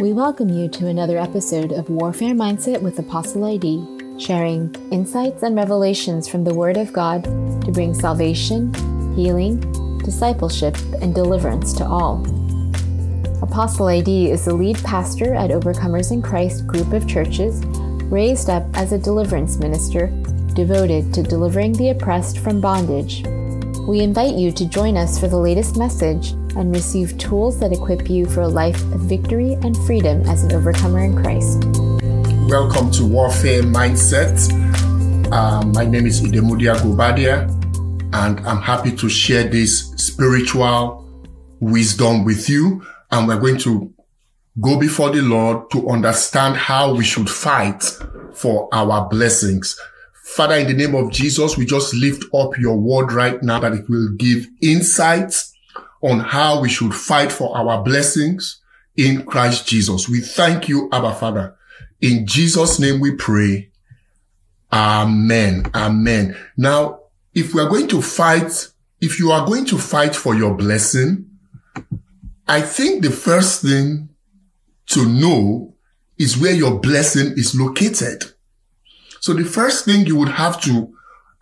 [0.00, 3.84] We welcome you to another episode of Warfare Mindset with Apostle ID,
[4.16, 8.72] sharing insights and revelations from the Word of God to bring salvation,
[9.16, 9.58] healing,
[10.04, 12.24] discipleship, and deliverance to all.
[13.42, 17.64] Apostle ID is the lead pastor at Overcomers in Christ group of churches,
[18.04, 20.06] raised up as a deliverance minister
[20.54, 23.24] devoted to delivering the oppressed from bondage.
[23.88, 28.10] We invite you to join us for the latest message and receive tools that equip
[28.10, 31.64] you for a life of victory and freedom as an overcomer in Christ.
[32.50, 34.36] Welcome to Warfare Mindset.
[35.30, 37.48] Uh, my name is Idemudia Guobadia,
[38.12, 41.06] and I'm happy to share this spiritual
[41.60, 42.84] wisdom with you.
[43.10, 43.94] And we're going to
[44.60, 47.82] go before the Lord to understand how we should fight
[48.34, 49.78] for our blessings.
[50.24, 53.72] Father, in the name of Jesus, we just lift up your word right now that
[53.72, 55.54] it will give insights
[56.00, 58.60] on how we should fight for our blessings
[58.96, 60.08] in Christ Jesus.
[60.08, 61.56] We thank you, Abba Father.
[62.00, 63.70] In Jesus' name we pray.
[64.72, 65.70] Amen.
[65.74, 66.36] Amen.
[66.56, 67.00] Now,
[67.34, 68.68] if we are going to fight,
[69.00, 71.28] if you are going to fight for your blessing,
[72.46, 74.08] I think the first thing
[74.86, 75.74] to know
[76.18, 78.24] is where your blessing is located.
[79.20, 80.92] So the first thing you would have to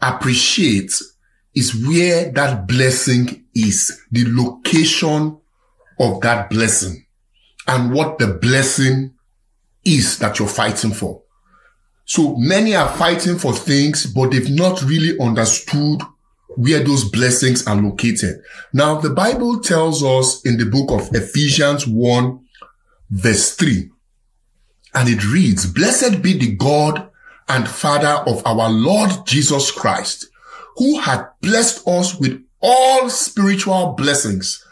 [0.00, 0.92] appreciate
[1.56, 5.40] is where that blessing is, the location
[5.98, 7.06] of that blessing
[7.66, 9.14] and what the blessing
[9.84, 11.22] is that you're fighting for.
[12.04, 16.02] So many are fighting for things, but they've not really understood
[16.50, 18.42] where those blessings are located.
[18.72, 22.40] Now, the Bible tells us in the book of Ephesians 1
[23.10, 23.90] verse 3,
[24.94, 27.08] and it reads, Blessed be the God
[27.48, 30.28] and Father of our Lord Jesus Christ,
[30.76, 34.64] who had blessed us with all spiritual blessings,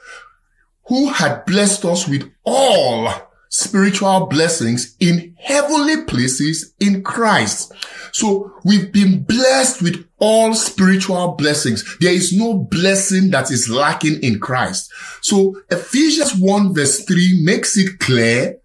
[0.86, 3.10] who had blessed us with all
[3.48, 7.72] spiritual blessings in heavenly places in Christ.
[8.12, 11.84] So we've been blessed with all spiritual blessings.
[12.00, 14.92] There is no blessing that is lacking in Christ.
[15.22, 18.58] So Ephesians 1 verse 3 makes it clear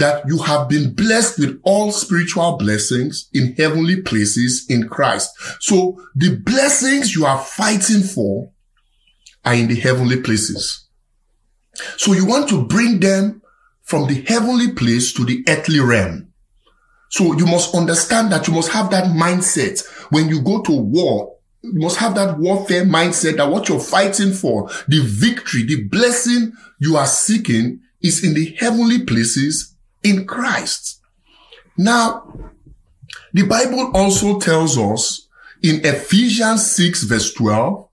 [0.00, 5.30] that you have been blessed with all spiritual blessings in heavenly places in Christ.
[5.60, 8.50] So the blessings you are fighting for
[9.44, 10.86] are in the heavenly places.
[11.96, 13.42] So you want to bring them
[13.82, 16.32] from the heavenly place to the earthly realm.
[17.10, 21.36] So you must understand that you must have that mindset when you go to war.
[21.62, 26.52] You must have that warfare mindset that what you're fighting for, the victory, the blessing
[26.78, 29.69] you are seeking is in the heavenly places
[30.02, 31.00] in Christ.
[31.76, 32.32] Now,
[33.32, 35.28] the Bible also tells us
[35.62, 37.88] in Ephesians 6 verse 12,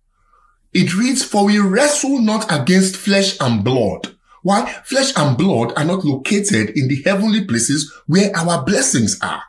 [0.73, 4.15] it reads, for we wrestle not against flesh and blood.
[4.43, 4.71] Why?
[4.85, 9.43] Flesh and blood are not located in the heavenly places where our blessings are.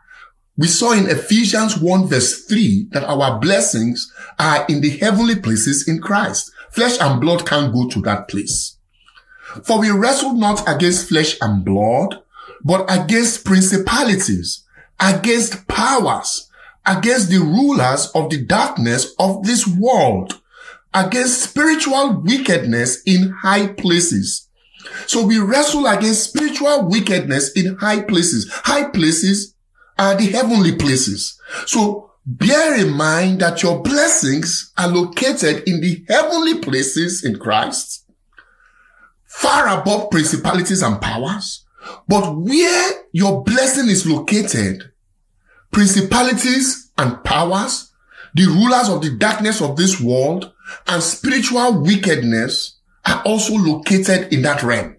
[0.56, 5.86] We saw in Ephesians 1 verse 3 that our blessings are in the heavenly places
[5.86, 6.50] in Christ.
[6.70, 8.76] Flesh and blood can't go to that place.
[9.62, 12.22] For we wrestle not against flesh and blood,
[12.64, 14.64] but against principalities,
[15.00, 16.48] against powers,
[16.86, 20.41] against the rulers of the darkness of this world,
[20.94, 24.48] against spiritual wickedness in high places.
[25.06, 28.50] So we wrestle against spiritual wickedness in high places.
[28.50, 29.54] High places
[29.98, 31.38] are the heavenly places.
[31.66, 38.04] So bear in mind that your blessings are located in the heavenly places in Christ,
[39.25, 41.64] far above principalities and powers,
[42.06, 44.93] but where your blessing is located,
[45.71, 47.93] principalities and powers,
[48.34, 50.53] the rulers of the darkness of this world,
[50.87, 54.97] and spiritual wickedness are also located in that realm.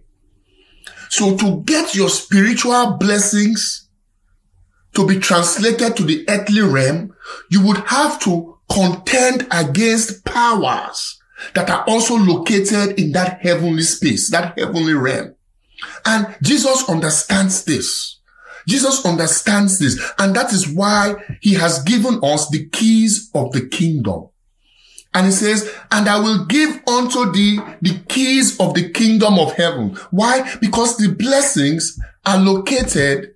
[1.10, 3.88] So to get your spiritual blessings
[4.94, 7.16] to be translated to the earthly realm,
[7.50, 11.20] you would have to contend against powers
[11.56, 15.36] that are also located in that heavenly space, that heavenly realm.
[16.06, 18.20] And Jesus understands this.
[18.68, 20.00] Jesus understands this.
[20.20, 24.30] And that is why he has given us the keys of the kingdom.
[25.14, 29.54] And he says, and I will give unto thee the keys of the kingdom of
[29.54, 29.96] heaven.
[30.12, 30.56] Why?
[30.62, 33.34] Because the blessings are located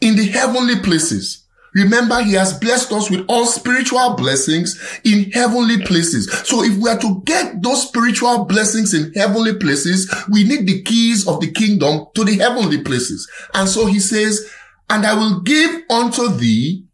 [0.00, 1.43] in the heavenly places.
[1.74, 6.30] Remember, he has blessed us with all spiritual blessings in heavenly places.
[6.46, 10.82] So if we are to get those spiritual blessings in heavenly places, we need the
[10.82, 13.28] keys of the kingdom to the heavenly places.
[13.54, 14.48] And so he says,
[14.88, 16.84] and I will give unto thee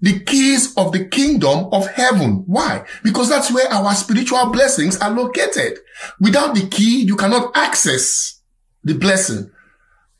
[0.00, 2.44] the keys of the kingdom of heaven.
[2.46, 2.84] Why?
[3.02, 5.78] Because that's where our spiritual blessings are located.
[6.20, 8.40] Without the key, you cannot access
[8.84, 9.50] the blessing.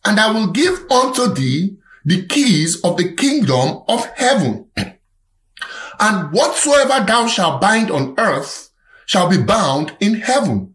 [0.05, 4.67] and I will give unto thee the keys of the kingdom of heaven.
[6.00, 8.71] And whatsoever thou shalt bind on earth
[9.06, 10.75] shall be bound in heaven.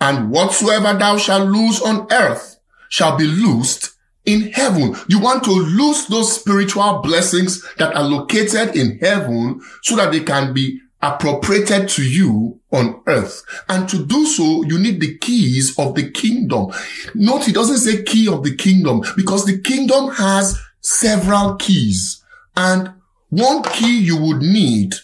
[0.00, 2.58] And whatsoever thou shalt loose on earth
[2.88, 3.92] shall be loosed
[4.24, 4.94] in heaven.
[5.08, 10.20] You want to lose those spiritual blessings that are located in heaven so that they
[10.20, 13.42] can be appropriated to you on earth.
[13.68, 16.68] And to do so, you need the keys of the kingdom.
[17.14, 22.22] Note, he doesn't say key of the kingdom because the kingdom has several keys.
[22.56, 22.92] And
[23.30, 24.94] one key you would need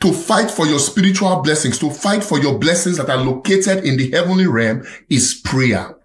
[0.00, 3.96] to fight for your spiritual blessings, to fight for your blessings that are located in
[3.96, 5.96] the heavenly realm is prayer.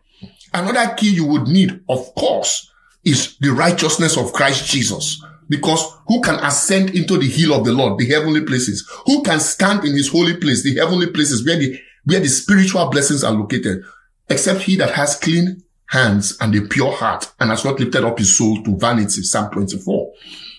[0.54, 2.72] Another key you would need, of course,
[3.04, 5.24] is the righteousness of Christ Jesus.
[5.54, 8.90] Because who can ascend into the hill of the Lord, the heavenly places?
[9.06, 12.88] Who can stand in his holy place, the heavenly places where the, where the spiritual
[12.88, 13.84] blessings are located?
[14.28, 18.18] Except he that has clean hands and a pure heart and has not lifted up
[18.18, 20.12] his soul to vanity, Psalm 24.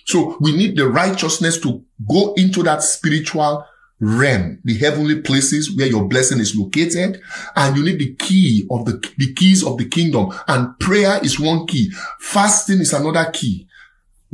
[0.05, 3.67] So we need the righteousness to go into that spiritual
[3.99, 7.20] realm, the heavenly places where your blessing is located.
[7.56, 10.32] And you need the key of the, the keys of the kingdom.
[10.47, 11.90] And prayer is one key.
[12.20, 13.67] Fasting is another key.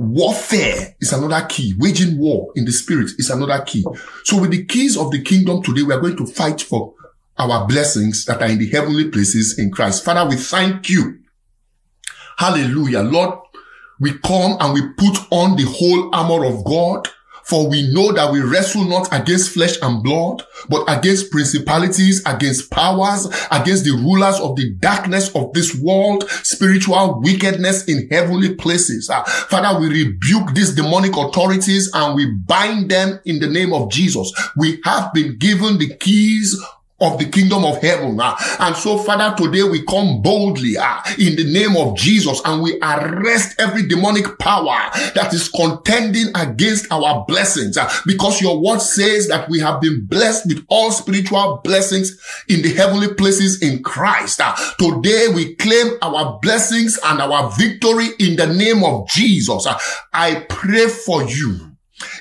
[0.01, 1.75] Warfare is another key.
[1.77, 3.85] Waging war in the spirit is another key.
[4.25, 6.95] So with the keys of the kingdom today, we are going to fight for
[7.37, 10.03] our blessings that are in the heavenly places in Christ.
[10.03, 11.19] Father, we thank you.
[12.39, 13.03] Hallelujah.
[13.03, 13.41] Lord,
[14.01, 17.07] we come and we put on the whole armor of God
[17.51, 22.71] for we know that we wrestle not against flesh and blood, but against principalities, against
[22.71, 29.11] powers, against the rulers of the darkness of this world, spiritual wickedness in heavenly places.
[29.11, 33.91] Uh, Father, we rebuke these demonic authorities and we bind them in the name of
[33.91, 34.33] Jesus.
[34.57, 36.57] We have been given the keys
[37.01, 38.19] of the kingdom of heaven.
[38.21, 42.63] Uh, and so, Father, today we come boldly uh, in the name of Jesus and
[42.63, 48.81] we arrest every demonic power that is contending against our blessings uh, because your word
[48.81, 52.19] says that we have been blessed with all spiritual blessings
[52.49, 54.41] in the heavenly places in Christ.
[54.79, 59.67] Today we claim our blessings and our victory in the name of Jesus.
[60.13, 61.70] I pray for you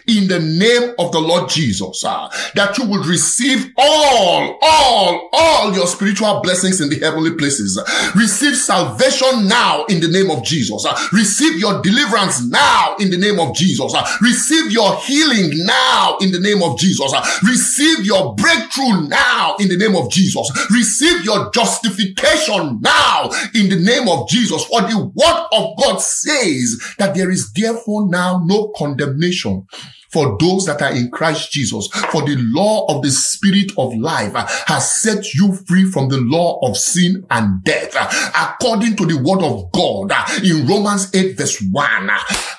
[0.09, 5.73] in the name of the Lord Jesus, uh, that you would receive all, all, all
[5.73, 7.79] your spiritual blessings in the heavenly places.
[8.15, 10.83] Receive salvation now in the name of Jesus.
[10.85, 13.93] Uh, receive your deliverance now in the name of Jesus.
[13.93, 17.13] Uh, receive your healing now in the name of Jesus.
[17.43, 20.49] Receive your breakthrough now in the name of Jesus.
[20.71, 24.65] Receive your justification now in the name of Jesus.
[24.65, 29.67] For the word of God says that there is therefore now no condemnation
[30.09, 31.87] for those that are in Christ Jesus.
[32.11, 34.33] For the law of the spirit of life
[34.67, 37.95] has set you free from the law of sin and death.
[38.35, 40.11] According to the word of God
[40.43, 42.09] in Romans 8 verse 1,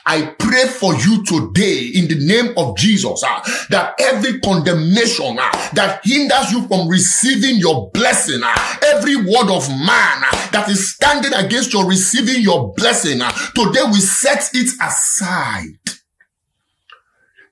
[0.06, 3.20] I pray for you today in the name of Jesus
[3.68, 8.40] that every condemnation that hinders you from receiving your blessing,
[8.82, 13.20] every word of man that is standing against your receiving your blessing,
[13.54, 15.79] today we set it aside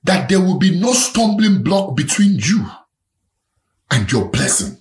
[0.03, 2.65] that there will be no stumbling block between you
[3.91, 4.77] and your blessing.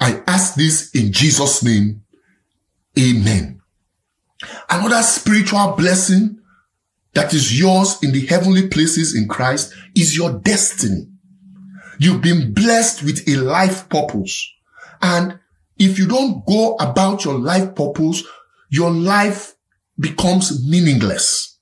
[0.00, 2.02] I ask this in Jesus' name.
[2.98, 3.60] Amen.
[4.68, 6.40] Another spiritual blessing
[7.14, 11.06] that is yours in the heavenly places in Christ is your destiny.
[11.98, 14.52] You've been blessed with a life purpose.
[15.00, 15.38] And
[15.78, 18.22] if you don't go about your life purpose,
[18.68, 19.54] your life
[19.98, 21.53] becomes meaningless.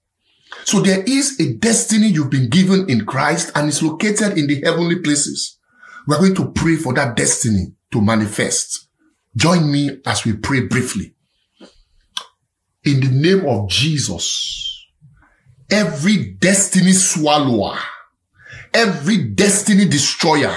[0.64, 4.61] So there is a destiny you've been given in Christ and it's located in the
[4.62, 5.59] heavenly places.
[6.07, 8.88] We're going to pray for that destiny to manifest.
[9.37, 11.14] Join me as we pray briefly.
[12.85, 14.87] In the name of Jesus,
[15.71, 17.78] every destiny swallower,
[18.75, 20.57] every destiny destroyer,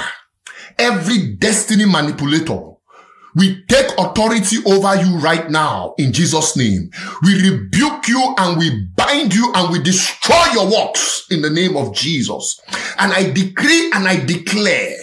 [0.78, 2.75] every destiny manipulator,
[3.36, 6.90] we take authority over you right now in Jesus' name.
[7.24, 11.76] We rebuke you and we bind you and we destroy your works in the name
[11.76, 12.60] of Jesus.
[12.98, 14.96] And I decree and I declare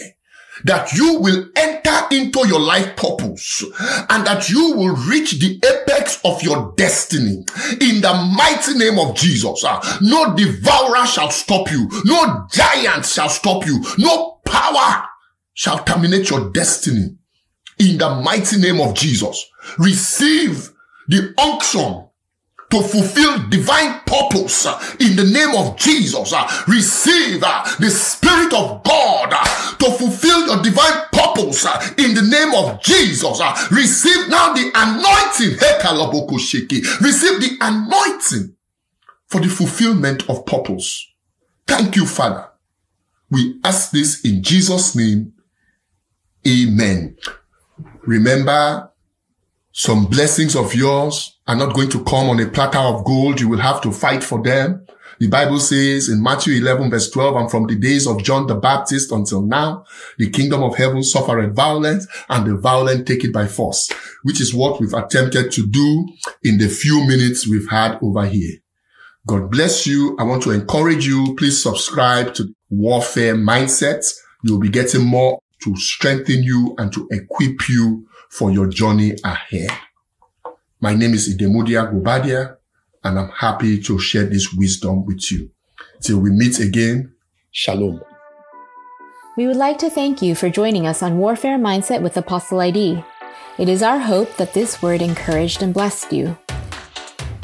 [0.65, 3.63] that you will enter into your life purpose
[4.09, 7.45] and that you will reach the apex of your destiny
[7.81, 9.63] in the mighty name of Jesus.
[9.63, 11.89] Uh, no devourer shall stop you.
[12.05, 13.83] No giant shall stop you.
[13.97, 15.03] No power
[15.53, 17.17] shall terminate your destiny
[17.79, 19.45] in the mighty name of Jesus.
[19.77, 20.71] Receive
[21.07, 22.07] the unction
[22.73, 26.33] to fulfill divine purpose uh, in the name of Jesus.
[26.33, 29.29] Uh, receive uh, the Spirit of God
[29.77, 31.65] to fulfill your divine purpose
[31.99, 33.39] in the name of Jesus.
[33.71, 35.59] Receive now the anointing.
[37.01, 38.55] Receive the anointing
[39.27, 41.07] for the fulfillment of purpose.
[41.67, 42.49] Thank you, Father.
[43.29, 45.33] We ask this in Jesus' name.
[46.47, 47.17] Amen.
[48.05, 48.91] Remember,
[49.71, 53.39] some blessings of yours are not going to come on a platter of gold.
[53.39, 54.85] You will have to fight for them.
[55.19, 58.55] The Bible says in Matthew 11 verse 12, and from the days of John the
[58.55, 59.85] Baptist until now,
[60.17, 63.89] the kingdom of heaven suffered violence and the violent take it by force,
[64.23, 66.07] which is what we've attempted to do
[66.43, 68.57] in the few minutes we've had over here.
[69.25, 70.17] God bless you.
[70.19, 71.35] I want to encourage you.
[71.37, 74.05] Please subscribe to Warfare Mindset.
[74.43, 79.71] You'll be getting more to strengthen you and to equip you for your journey ahead.
[80.81, 82.57] My name is Idemudia Guobadia,
[83.03, 85.49] and I'm happy to share this wisdom with you.
[86.01, 87.13] Till we meet again,
[87.51, 88.01] Shalom.
[89.37, 93.03] We would like to thank you for joining us on Warfare Mindset with Apostle ID.
[93.57, 96.37] It is our hope that this word encouraged and blessed you.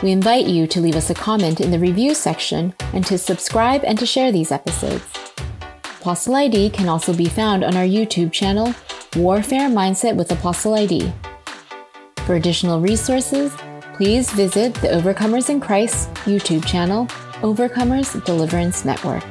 [0.04, 3.84] We invite you to leave us a comment in the review section and to subscribe
[3.86, 5.29] and to share these episodes.
[6.00, 8.74] Apostle ID can also be found on our YouTube channel,
[9.18, 11.12] Warfare Mindset with Apostle ID.
[12.26, 13.54] For additional resources,
[13.96, 17.06] please visit the Overcomers in Christ YouTube channel,
[17.42, 19.26] Overcomers Deliverance Network.